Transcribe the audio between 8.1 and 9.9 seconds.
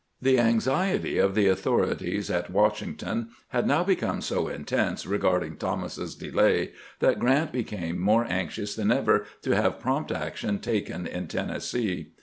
anxious than ever to have